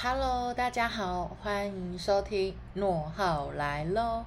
[0.00, 4.24] Hello，大家好，欢迎收听诺浩来喽。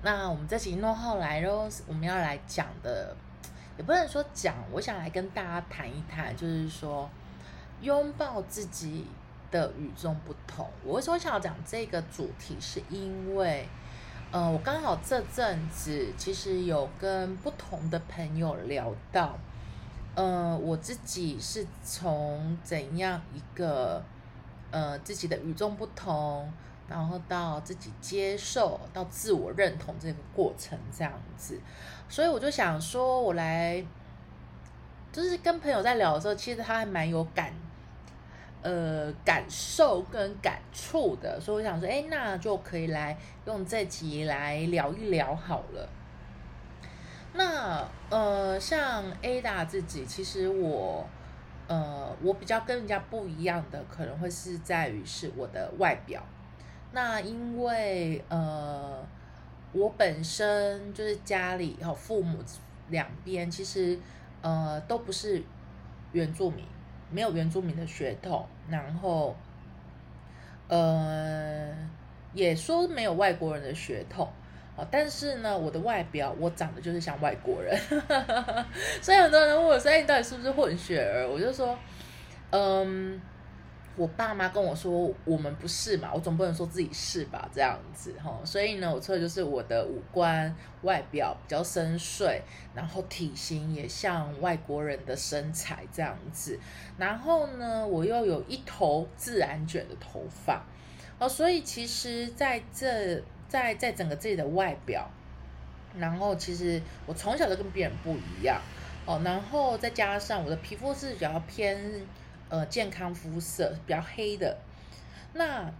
[0.00, 3.16] 那我们这期诺浩来喽，我们要来讲的，
[3.76, 7.10] 也不能说讲，我想来跟大家谈一谈，就是说
[7.80, 9.08] 拥抱自己
[9.50, 10.70] 的与众不同。
[10.84, 13.66] 我为什么想要讲这个主题，是因为，
[14.30, 19.36] 呃，我刚好这阵子其实有跟不同的朋友聊到，
[20.14, 24.00] 呃，我自己是从怎样一个。
[24.70, 26.52] 呃，自己的与众不同，
[26.88, 31.58] 然后到自己接受，到自我认同这个过程这样子，
[32.08, 33.82] 所以我就想说，我来
[35.10, 37.52] 就是跟朋友在聊的时候，其实他还蛮有感，
[38.60, 45.88] 呃，感受跟感触的，所以我想说，哎，那就可以来用这集来聊一聊好了。
[47.32, 51.06] 那呃，像 Ada 自己，其实我。
[51.68, 56.22] 呃，我比较跟人家不一样的，可能会是在于是我的外表。
[56.92, 59.06] 那因为呃，
[59.72, 62.38] 我本身就是家里和父母
[62.88, 63.98] 两边其实
[64.40, 65.42] 呃都不是
[66.12, 66.64] 原住民，
[67.10, 69.36] 没有原住民的血统，然后
[70.68, 71.74] 呃
[72.32, 74.26] 也说没有外国人的血统。
[74.90, 77.76] 但是呢，我的外表我长得就是像外国人，
[79.02, 81.76] 所以很多人问我说：“哎，你到底是不是混血儿？”我就说
[82.50, 83.20] ：“嗯，
[83.96, 87.48] 我爸妈跟我说我们不是嘛，我总不能说自己是吧？
[87.52, 92.40] 这样子哈，所以呢，我测的就是我的五官外表比较深邃，
[92.74, 96.58] 然后体型也像外国人的身材这样子，
[96.96, 100.64] 然后呢，我又有一头自然卷的头发，
[101.18, 103.20] 哦，所以其实在这。
[103.48, 105.10] 在在整个自己的外表，
[105.96, 108.60] 然后其实我从小就跟别人不一样
[109.06, 112.06] 哦，然后再加上我的皮肤是比较偏
[112.48, 114.58] 呃健康肤色，比较黑的，
[115.32, 115.72] 那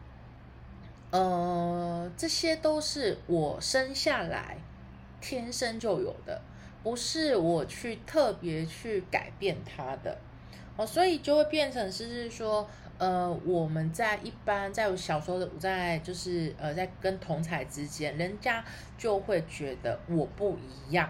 [1.10, 4.56] 呃这些都是我生下来
[5.20, 6.40] 天生就有的，
[6.82, 10.18] 不是我去特别去改变它的
[10.78, 12.66] 哦，所以就会变成是说。
[12.98, 18.64] 呃，我们在一般在我小时候的在就是呃在跟同才之间，人家
[18.98, 21.08] 就会觉得我不一样。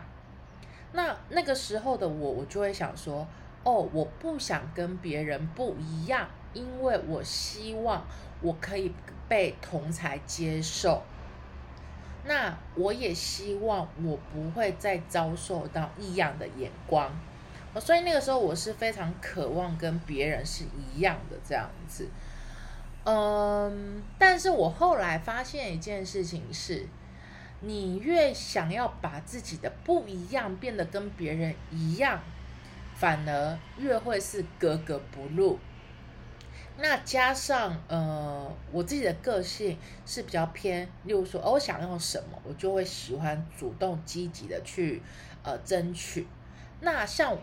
[0.93, 3.27] 那那个时候的我，我就会想说，
[3.65, 8.07] 哦，我不想跟别人不一样，因为我希望
[8.43, 8.93] 我可以
[9.27, 11.03] 被同才接受。
[12.27, 17.11] 那我也希望我不会再遭受到异样的眼光。
[17.81, 22.09] 所以那个时候我是非常渴望跟别人是一样的这样子，
[23.05, 26.87] 嗯，但是我后来发现一件事情是，
[27.61, 32.21] 你越想要把自己的不一样变得跟别人一样，
[32.95, 35.59] 反而越会是格格不入。
[36.77, 45.03] 那加上呃，我自己的个性是比较偏，例如说，哦，我想要什么，我就会喜欢主动积极的去
[45.43, 46.27] 呃争取。
[46.81, 47.37] 那像。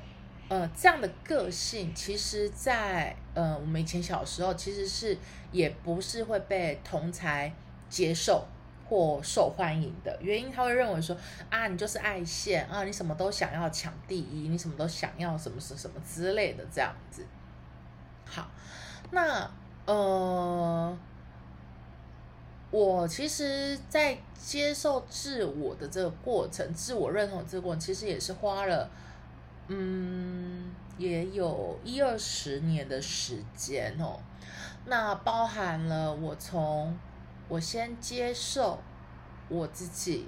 [0.47, 5.17] 呃，这样的个性，其实，在呃我们以前小时候，其实是
[5.51, 7.51] 也不是会被同才
[7.89, 8.45] 接受
[8.87, 10.15] 或受欢迎的。
[10.21, 11.17] 原因他会认为说
[11.49, 17.25] 啊，你就是爱现啊，你什么都想要抢第一，你什么都想要什么什什么之类的这样子。
[18.25, 18.47] 好，
[19.09, 19.49] 那
[19.85, 20.95] 呃，
[22.69, 28.87] 我其实，在接受自我的这个过程，自我认同这个过程，其实也是花了。
[29.67, 34.19] 嗯，也有一二十年的时间哦。
[34.85, 36.95] 那包含了我从
[37.47, 38.79] 我先接受
[39.49, 40.27] 我自己，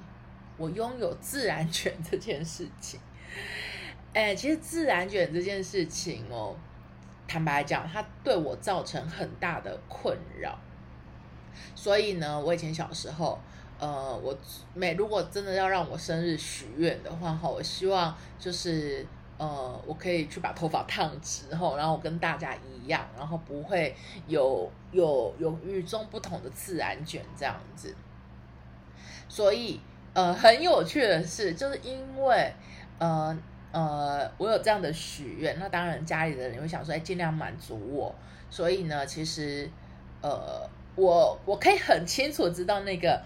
[0.58, 3.00] 我拥有自然卷这件事情。
[4.13, 6.56] 哎，其实自然卷这件事情哦，
[7.28, 10.57] 坦白讲，它对我造成很大的困扰。
[11.75, 13.40] 所以呢，我以前小时候，
[13.80, 14.36] 呃，我
[14.74, 19.06] 每如果真的要让我生日许愿的话，哈，我希望就是。
[19.38, 23.95] 呃，我可以去把头发烫直后，然后跟大家一样，然后不会
[24.28, 27.95] 有有有与众不同的自然卷这样子。
[29.30, 29.80] 所以，
[30.13, 32.54] 呃，很有趣的是，就是因为
[32.98, 33.38] 呃
[33.72, 38.16] 呃，我有这样的许愿，那当然家里的人会想说，哎，尽量满足我。
[38.50, 39.69] 所以呢，其实
[40.22, 43.22] 呃，我我可以很清楚知道那个。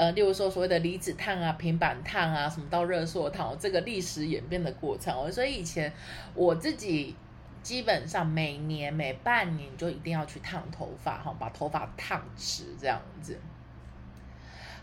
[0.00, 5.30] 呃，例如说所谓的离子烫啊、平板烫啊，什么到热缩烫，这个历史演变的过程。
[5.30, 5.92] 所以以前
[6.32, 7.14] 我自己
[7.62, 13.38] 基本上每年每半年就一定要去烫头发，哈，把头发烫直这样子。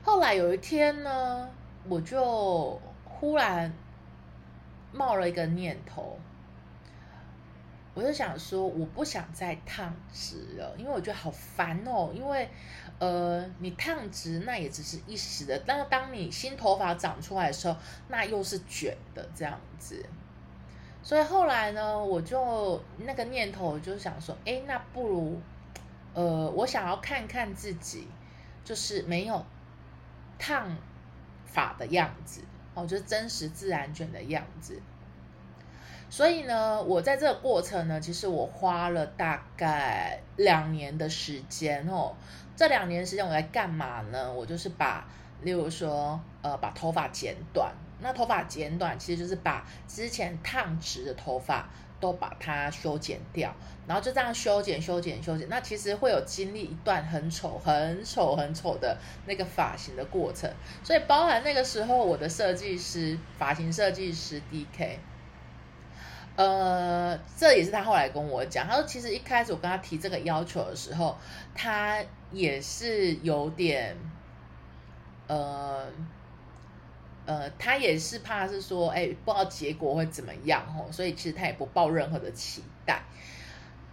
[0.04, 1.50] 后来有一天呢，
[1.90, 3.74] 我就忽然
[4.94, 6.20] 冒了一个念头，
[7.98, 12.12] 我就想说，我不想再烫直了，因为我觉得好烦哦。
[12.14, 12.48] 因为，
[13.00, 17.76] 呃，你烫直那也只是一时的，但是当你新头发长出来的时候，
[18.08, 20.06] 那又是卷的这样子。
[21.02, 25.42] 所以后来呢，我就那个念头就想说，哎，那不如，
[26.14, 28.08] 呃，我想要看看自己，
[28.64, 29.44] 就是没有
[30.38, 30.78] 烫
[31.48, 32.42] 发的样子，
[32.76, 34.80] 哦，就是真实自然卷的样子。
[36.10, 42.16] 所以呢，我在这个过程呢，其实我花了大概两年的时间哦。
[42.56, 44.34] 这两年时间我在干嘛呢？
[44.34, 45.06] 我就是把，
[45.42, 47.72] 例如说，呃，把头发剪短。
[48.00, 51.68] 那头发剪短，其实就是把之前烫直的头发
[52.00, 53.54] 都把它修剪掉，
[53.88, 55.50] 然后就这样修剪、修剪、修剪。
[55.50, 60.50] 那其实会有经历一段很丑、很丑、很丑的那个发型的过程。
[60.84, 65.00] 所以包含那个时候，我的设计师、发型设计师 D.K。
[66.38, 68.68] 呃，这也是他后来跟我讲。
[68.68, 71.18] 他说，其实一开始我跟他提这个要求的时候，
[71.56, 71.98] 他
[72.32, 73.98] 也是有点，
[75.26, 75.88] 呃，
[77.26, 83.02] 呃，他也是怕是说，哎，不知道结果会怎么样哦，所以其实他也不抱任何的期待。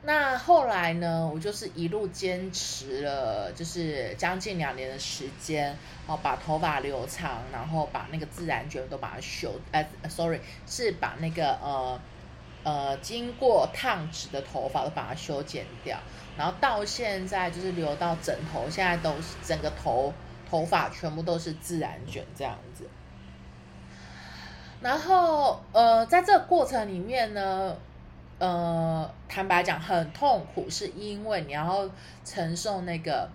[0.03, 5.75] 那后来呢，我就是一路坚持了，就是将近两年的时间，
[6.07, 11.55] 哦，把头发留长，然后把那个自然卷都把它修，呃，sorry，是把那个。
[11.63, 11.99] 呃，
[13.05, 15.99] 经过烫直的头发都把它修剪掉，
[16.39, 20.11] 然后到现在就是留到枕头，现在都是整个头
[20.49, 22.89] 头发全部都是自然卷这样子。
[24.81, 27.77] 然后呃，在这个过程里面呢，
[28.39, 31.91] 呃，坦白讲很痛苦，是因为你要
[32.25, 33.29] 承受那个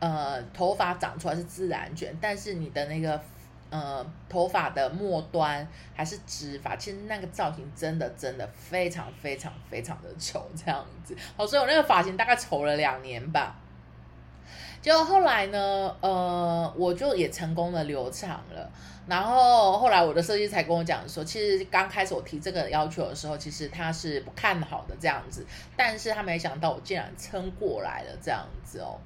[0.00, 3.22] 呃头发长出来是自然卷，但是你的那个。
[3.70, 11.16] 呃，头发的末端还是直发，其实那个造型真的真的非常非常非常的丑，这样子。
[11.36, 13.54] 好，所以我那个发型大概丑了两年吧。
[14.82, 18.70] 结果后来呢，呃，我就也成功的留长了。
[19.06, 25.44] 然后后来我的设计才跟我讲说，其实刚开始我提这个要求的时候，其实他是不看好的这样子，
[25.76, 28.98] 但是他没想到我竟然撑过来了这样子哦。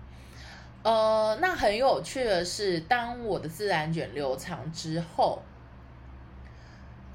[0.84, 5.40] 呃，那很有趣的是，当我的自然卷留长之后，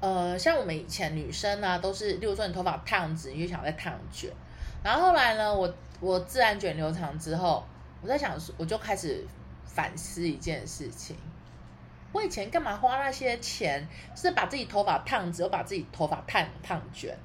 [0.00, 4.28] 呃，像我们以前女生呢，都是，例如说你头发烫直，你就想再烫卷。
[4.82, 7.64] 然后后来呢，我我自然卷留长之后，
[8.02, 9.24] 我在想，我就开始
[9.64, 11.14] 反思一件事情：
[12.10, 13.86] 我以前干嘛花那些钱，
[14.16, 17.16] 是把自己头发烫直，又把自己头发烫烫卷？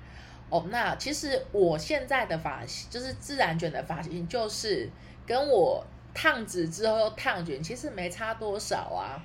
[0.52, 4.88] 哦，那其实我现在的发型，就是自然卷的发型，就是
[5.26, 5.84] 跟我。
[6.16, 9.22] 烫直之后又烫卷，其实没差多少啊。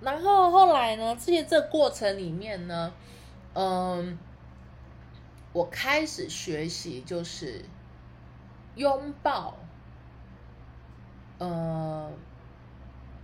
[0.00, 2.92] 然后后来呢，这些这过程里面呢，
[3.54, 4.18] 嗯，
[5.54, 7.64] 我开始学习就是
[8.74, 9.54] 拥抱，
[11.38, 12.10] 呃，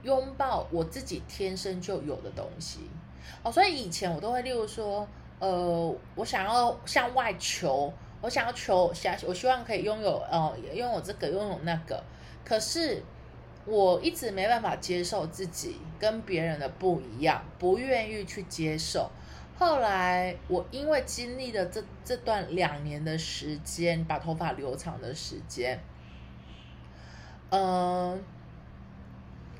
[0.03, 2.89] 拥抱我自己天生就有的东西。
[3.43, 5.07] 哦，所以以前我都会，例如说，
[5.41, 12.03] 呃，我想要向外求，我想要求，想我希望可以拥有，呃，拥有这个，拥有那个。
[12.45, 13.03] 可是
[13.65, 19.11] 我一直没办法接受自己跟别人的不一样，不愿意去接受。
[19.57, 25.79] 后来我因为经历了这这段两年的时间，把头发留长的时间，
[27.51, 28.21] 嗯，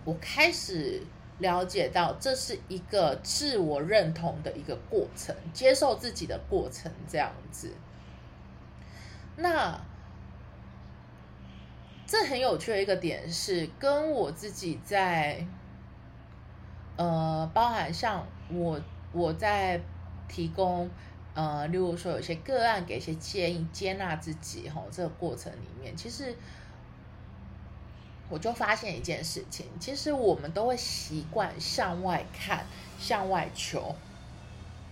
[0.05, 1.03] 我开始
[1.39, 7.73] 了解到这是一个自我认同的一个过程，接受自己的过程，这样子。
[9.37, 9.81] 那。
[12.13, 15.47] 这很有趣的一个点是，跟我自己在，
[16.97, 18.79] 呃，包含像我
[19.13, 19.81] 我在
[20.29, 20.91] 提供，
[21.33, 26.37] 呃，例如说有些个案给一些建议，接纳自己哈，这个过程里面，其实
[28.29, 32.67] 我就发现一件事情，其实我们都会习惯向外看，
[32.99, 33.95] 向外求，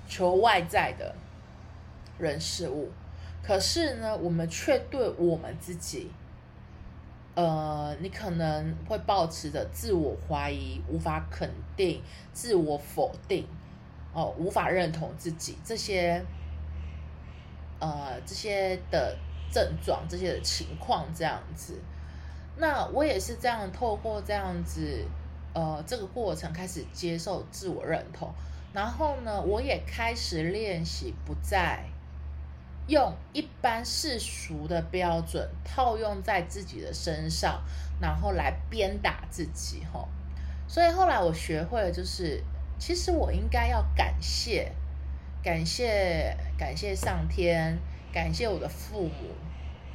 [0.08, 1.14] 求外在的
[2.18, 2.90] 人事物，
[3.42, 6.10] 可是呢，我们却对我们自己。
[7.34, 13.46] 呃，你可能会保持着自我怀疑、无法肯定、自我否定，
[14.12, 16.22] 哦，无法认同自己这些，
[17.78, 19.16] 呃，这些的
[19.50, 21.78] 症状、这些的情况这样子。
[22.56, 25.04] 那我也是这样，透过这样子，
[25.54, 28.30] 呃，这个过程开始接受自我认同，
[28.72, 31.84] 然后呢，我也开始练习不再。
[32.90, 37.62] 用一般世俗的标准套用在自己的身上，
[38.00, 40.08] 然后来鞭打自己，吼。
[40.66, 42.42] 所以后来我学会了，就是
[42.80, 44.72] 其实我应该要感谢，
[45.40, 47.78] 感谢，感谢上天，
[48.12, 49.12] 感谢我的父母，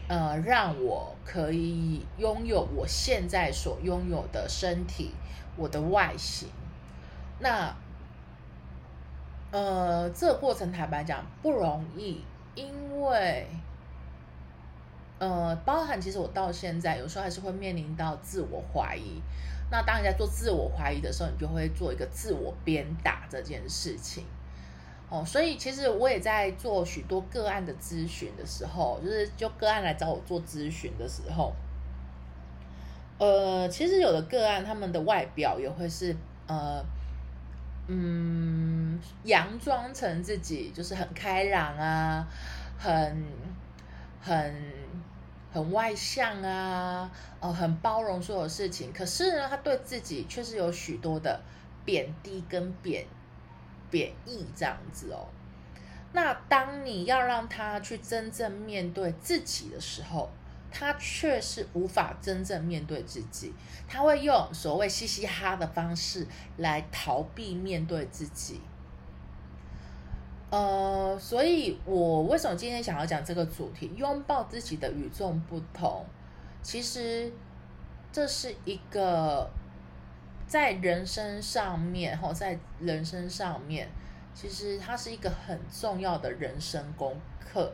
[0.08, 5.12] 呃，让我可以拥有我现在所拥有的身体，
[5.58, 6.48] 我的外形。
[7.40, 7.76] 那，
[9.52, 12.24] 呃，这个过程坦白讲不容易，
[12.56, 13.48] 因为，
[15.20, 19.22] 呃，包含其实我到现在有时候还是会面临到自我怀疑。
[19.70, 24.24] 那当你在做自我怀疑的时候，你就会做一个自我鞭打这件事情。
[25.10, 31.54] 哦，所以其实我也在做许多个案的咨询的时候，就是就个案来找我做咨询的时候，
[33.20, 36.16] 呃，其实有的个案他们的外表也会是
[36.48, 36.84] 呃，
[37.88, 42.28] 嗯，佯装成自己就是很开朗啊，
[42.78, 43.26] 很
[44.22, 44.56] 很
[45.52, 51.42] 很外向啊，哦，很包容所有事情，可是呢，他对自己确实有许多的
[51.84, 53.06] 贬低跟贬。
[53.92, 55.28] 贬义这样子哦，
[56.12, 60.30] 那当你要让他去真正面对自己的时候，
[60.78, 63.54] 他却是无法真正面对自己，
[63.88, 66.28] 他会用所谓嘻嘻哈的方式
[66.58, 68.60] 来逃避面对自己。
[70.50, 76.06] 呃，所以我为什么今天想要讲这个主题，拥抱自己的与众不同？
[76.62, 77.32] 其实
[78.12, 79.50] 这是一个。
[80.48, 83.90] 在人生上面，哈，在人生上面，
[84.36, 87.74] 其实它是一个很重要的人生功课，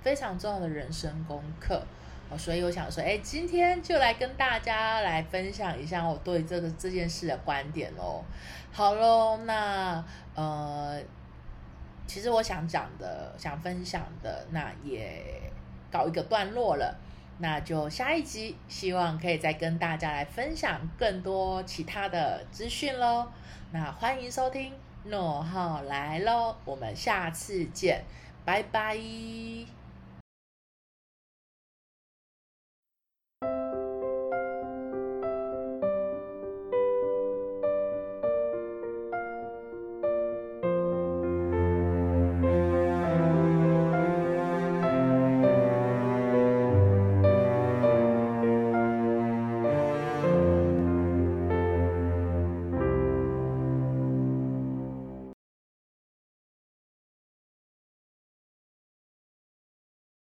[0.00, 1.86] 非常重要的人生功课。
[2.30, 8.22] 哦，所以我想说，哎，今天就来跟大家来分享一下我对这个这件事的观点喽。
[8.70, 10.04] 好喽，那
[10.34, 11.00] 呃，
[12.06, 15.22] 其实我想讲的、想分享的，那也
[15.90, 16.94] 告一个段落了。
[17.40, 23.28] 那就下一集，希望可以再跟大家来分享更多其他的资讯喽。
[23.70, 24.72] 那欢迎收听
[25.04, 28.02] 诺号来喽，我们下次见，
[28.44, 28.98] 拜拜。